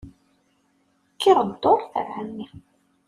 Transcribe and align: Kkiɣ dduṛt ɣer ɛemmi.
Kkiɣ 1.13 1.39
dduṛt 1.51 1.91
ɣer 1.95 2.07
ɛemmi. 2.15 2.47